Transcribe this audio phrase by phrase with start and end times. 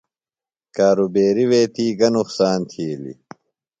[0.75, 3.19] کارُوبیریۡ وے تی گہ نُقصان تِھیلیۡ؟